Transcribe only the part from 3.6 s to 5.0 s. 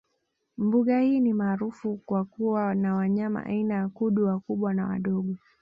ya Kudu wakubwa na